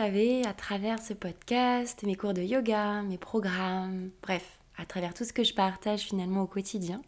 [0.00, 5.24] Savez, à travers ce podcast, mes cours de yoga, mes programmes, bref, à travers tout
[5.24, 7.02] ce que je partage finalement au quotidien,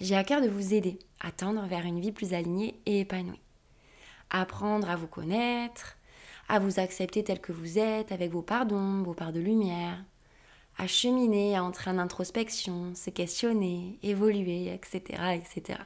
[0.00, 3.42] j'ai à cœur de vous aider à tendre vers une vie plus alignée et épanouie.
[4.30, 5.98] Apprendre à vous connaître,
[6.48, 10.02] à vous accepter tel que vous êtes, avec vos parts d'ombre, vos parts de lumière,
[10.78, 15.02] à cheminer, à entrer en introspection, se questionner, évoluer, etc.
[15.34, 15.78] etc.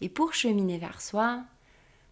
[0.00, 1.42] Et pour cheminer vers soi,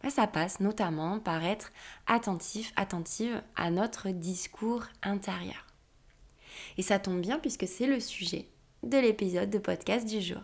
[0.09, 1.73] ça passe notamment par être
[2.07, 5.67] attentif, attentive à notre discours intérieur.
[6.79, 8.49] Et ça tombe bien puisque c'est le sujet
[8.83, 10.41] de l'épisode de podcast du jour.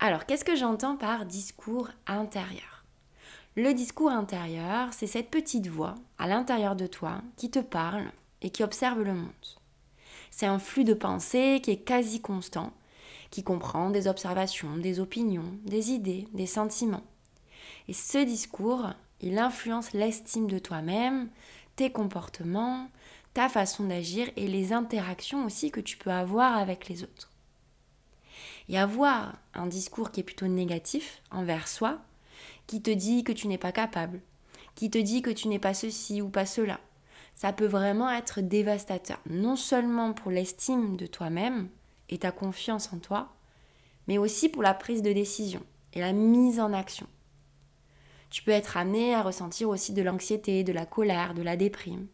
[0.00, 2.84] Alors, qu'est-ce que j'entends par discours intérieur?
[3.54, 8.10] Le discours intérieur, c'est cette petite voix à l'intérieur de toi qui te parle
[8.40, 9.30] et qui observe le monde.
[10.30, 12.72] C'est un flux de pensée qui est quasi constant,
[13.30, 17.04] qui comprend des observations, des opinions, des idées, des sentiments.
[17.88, 21.28] Et ce discours, il influence l'estime de toi-même,
[21.76, 22.88] tes comportements,
[23.34, 27.30] ta façon d'agir et les interactions aussi que tu peux avoir avec les autres.
[28.68, 31.98] Et avoir un discours qui est plutôt négatif envers soi,
[32.66, 34.20] qui te dit que tu n'es pas capable,
[34.74, 36.80] qui te dit que tu n'es pas ceci ou pas cela,
[37.34, 41.68] ça peut vraiment être dévastateur, non seulement pour l'estime de toi-même
[42.08, 43.34] et ta confiance en toi,
[44.06, 45.62] mais aussi pour la prise de décision
[45.94, 47.06] et la mise en action.
[48.32, 52.06] Tu peux être amené à ressentir aussi de l'anxiété, de la colère, de la déprime.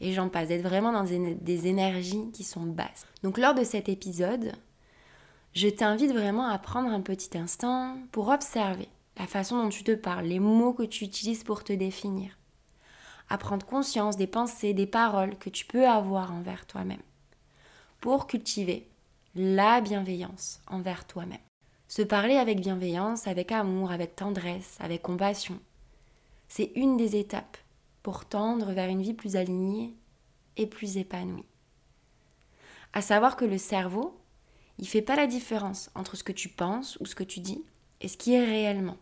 [0.00, 3.06] Et j'en passe, d'être vraiment dans des énergies qui sont basses.
[3.22, 4.52] Donc lors de cet épisode,
[5.52, 8.88] je t'invite vraiment à prendre un petit instant pour observer
[9.18, 12.38] la façon dont tu te parles, les mots que tu utilises pour te définir
[13.28, 17.02] à prendre conscience des pensées, des paroles que tu peux avoir envers toi-même,
[18.00, 18.88] pour cultiver
[19.36, 21.38] la bienveillance envers toi-même.
[21.90, 25.58] Se parler avec bienveillance, avec amour, avec tendresse, avec compassion,
[26.46, 27.56] c'est une des étapes
[28.04, 29.96] pour tendre vers une vie plus alignée
[30.56, 31.48] et plus épanouie.
[32.92, 34.16] À savoir que le cerveau,
[34.78, 37.64] il fait pas la différence entre ce que tu penses ou ce que tu dis
[38.00, 38.98] et ce qui est réellement.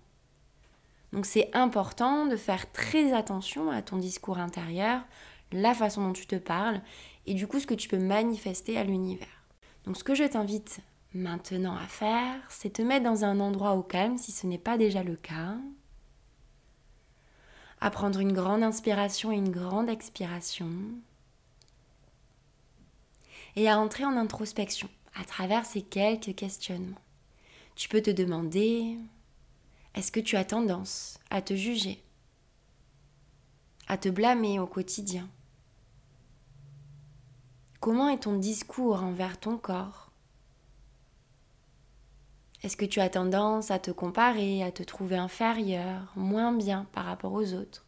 [1.13, 5.03] Donc c'est important de faire très attention à ton discours intérieur,
[5.53, 6.81] la façon dont tu te parles
[7.27, 9.45] et du coup ce que tu peux manifester à l'univers.
[9.85, 10.81] Donc ce que je t'invite
[11.15, 14.79] maintenant à faire, c'est te mettre dans un endroit au calme si ce n'est pas
[14.79, 15.57] déjà le cas.
[17.81, 20.71] À prendre une grande inspiration et une grande expiration.
[23.57, 27.01] Et à entrer en introspection à travers ces quelques questionnements.
[27.75, 28.99] Tu peux te demander
[29.95, 32.03] est-ce que tu as tendance à te juger,
[33.89, 35.29] à te blâmer au quotidien?
[37.81, 40.08] Comment est ton discours envers ton corps?
[42.63, 47.05] Est-ce que tu as tendance à te comparer, à te trouver inférieur, moins bien par
[47.05, 47.85] rapport aux autres?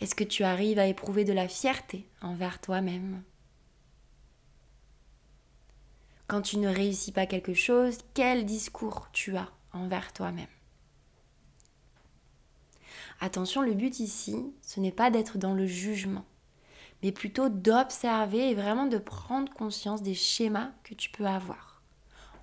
[0.00, 3.22] Est-ce que tu arrives à éprouver de la fierté envers toi-même?
[6.26, 10.46] Quand tu ne réussis pas quelque chose, quel discours tu as envers toi-même?
[13.20, 16.24] Attention, le but ici, ce n'est pas d'être dans le jugement,
[17.02, 21.82] mais plutôt d'observer et vraiment de prendre conscience des schémas que tu peux avoir.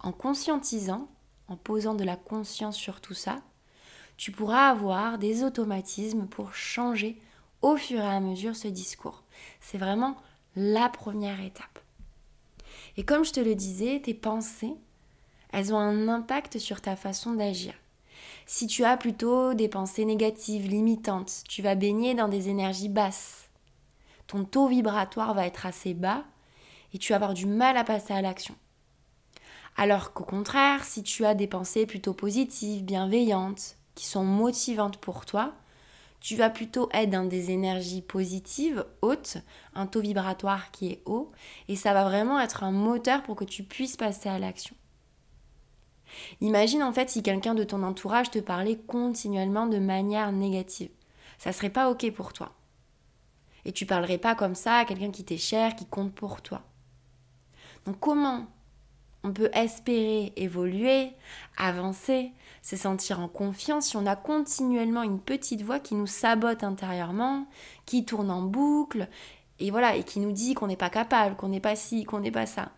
[0.01, 1.09] En conscientisant,
[1.47, 3.41] en posant de la conscience sur tout ça,
[4.17, 7.17] tu pourras avoir des automatismes pour changer
[7.61, 9.23] au fur et à mesure ce discours.
[9.61, 10.17] C'est vraiment
[10.55, 11.79] la première étape.
[12.97, 14.73] Et comme je te le disais, tes pensées,
[15.51, 17.73] elles ont un impact sur ta façon d'agir.
[18.45, 23.48] Si tu as plutôt des pensées négatives, limitantes, tu vas baigner dans des énergies basses.
[24.29, 26.23] Ton taux vibratoire va être assez bas
[26.93, 28.55] et tu vas avoir du mal à passer à l'action.
[29.75, 35.25] Alors qu'au contraire, si tu as des pensées plutôt positives, bienveillantes, qui sont motivantes pour
[35.25, 35.55] toi,
[36.19, 39.37] tu vas plutôt être dans des énergies positives, hautes,
[39.73, 41.31] un taux vibratoire qui est haut,
[41.67, 44.75] et ça va vraiment être un moteur pour que tu puisses passer à l'action.
[46.39, 50.91] Imagine en fait si quelqu'un de ton entourage te parlait continuellement de manière négative.
[51.39, 52.58] Ça serait pas ok pour toi.
[53.65, 56.61] Et tu parlerais pas comme ça à quelqu'un qui t'est cher, qui compte pour toi.
[57.85, 58.47] Donc comment
[59.23, 61.11] On peut espérer évoluer,
[61.57, 66.63] avancer, se sentir en confiance si on a continuellement une petite voix qui nous sabote
[66.63, 67.47] intérieurement,
[67.85, 69.07] qui tourne en boucle,
[69.59, 72.21] et voilà, et qui nous dit qu'on n'est pas capable, qu'on n'est pas ci, qu'on
[72.21, 72.71] n'est pas ça.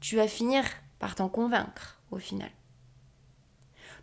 [0.00, 0.64] Tu vas finir
[0.98, 2.50] par t'en convaincre au final.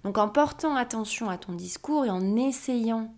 [0.04, 3.12] Donc en portant attention à ton discours et en essayant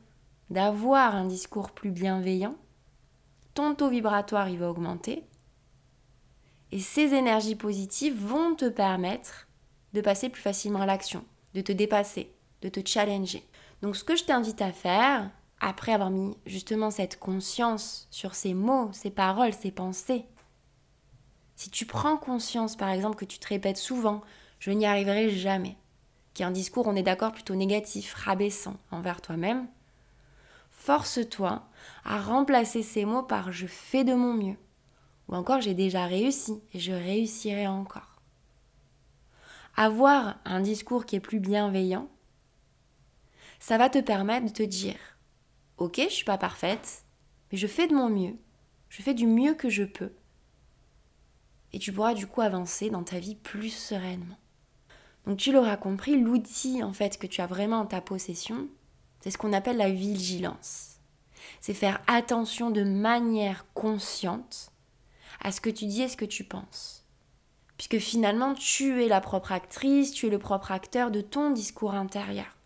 [0.50, 2.56] d'avoir un discours plus bienveillant,
[3.58, 5.24] ton taux vibratoire il va augmenter
[6.72, 9.48] et ces énergies positives vont te permettre
[9.94, 11.26] de passer plus facilement à l'action,
[11.56, 12.32] de te dépasser,
[12.62, 13.44] de te challenger.
[13.82, 18.54] Donc ce que je t'invite à faire, après avoir mis justement cette conscience sur ces
[18.54, 20.26] mots, ces paroles, ces pensées,
[21.56, 24.22] si tu prends conscience par exemple que tu te répètes souvent,
[24.60, 25.78] je n'y arriverai jamais,
[26.36, 29.66] qui est un discours, on est d'accord, plutôt négatif, rabaissant envers toi-même,
[30.70, 31.67] force-toi
[32.06, 34.58] à remplacer ces mots par je fais de mon mieux.
[35.28, 38.22] Ou encore j'ai déjà réussi et je réussirai encore.
[39.76, 42.10] Avoir un discours qui est plus bienveillant,
[43.60, 44.98] ça va te permettre de te dire
[45.78, 47.04] Ok, je suis pas parfaite,
[47.52, 48.36] mais je fais de mon mieux.
[48.90, 50.14] Je fais du mieux que je peux.
[51.74, 54.38] Et tu pourras du coup avancer dans ta vie plus sereinement.
[55.26, 58.70] Donc tu l'auras compris, l'outil en fait que tu as vraiment en ta possession,
[59.20, 60.97] c'est ce qu'on appelle la vigilance.
[61.62, 64.72] C'est faire attention de manière consciente
[65.42, 67.06] à ce que tu dis et ce que tu penses.
[67.78, 71.94] Puisque finalement, tu es la propre actrice, tu es le propre acteur de ton discours
[71.94, 72.58] intérieur.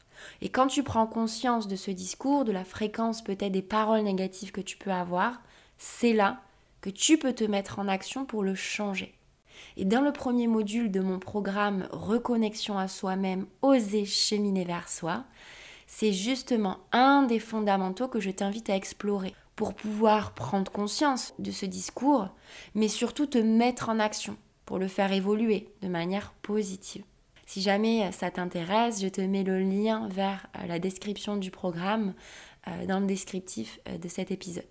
[0.42, 4.52] Et quand tu prends conscience de ce discours, de la fréquence peut-être des paroles négatives
[4.52, 5.42] que tu peux avoir,
[5.78, 6.42] c'est là
[6.82, 9.14] que tu peux te mettre en action pour le changer.
[9.78, 15.24] Et dans le premier module de mon programme Reconnexion à soi-même, oser cheminer vers soi,
[15.94, 21.52] c'est justement un des fondamentaux que je t'invite à explorer pour pouvoir prendre conscience de
[21.52, 22.30] ce discours,
[22.76, 27.04] mais surtout te mettre en action pour le faire évoluer de manière positive.
[27.46, 32.14] Si jamais ça t'intéresse, je te mets le lien vers euh, la description du programme
[32.70, 34.64] euh, dans le descriptif euh, de cet épisode.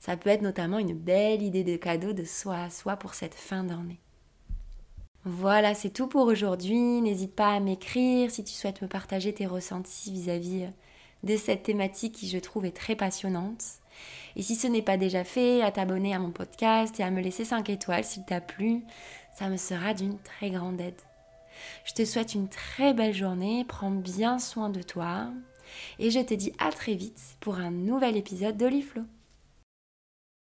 [0.00, 3.34] Ça peut être notamment une belle idée de cadeau de soi à soi pour cette
[3.34, 4.00] fin d'année.
[5.24, 7.00] Voilà, c'est tout pour aujourd'hui.
[7.00, 10.66] N'hésite pas à m'écrire si tu souhaites me partager tes ressentis vis-à-vis
[11.22, 13.64] de cette thématique qui je trouve est très passionnante.
[14.36, 17.22] Et si ce n'est pas déjà fait, à t'abonner à mon podcast et à me
[17.22, 18.82] laisser 5 étoiles s'il t'a plu,
[19.34, 21.00] ça me sera d'une très grande aide.
[21.86, 25.28] Je te souhaite une très belle journée, prends bien soin de toi
[25.98, 29.02] et je te dis à très vite pour un nouvel épisode d'Oliflo.